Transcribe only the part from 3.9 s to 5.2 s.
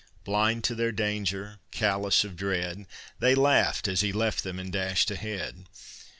he left them and dashed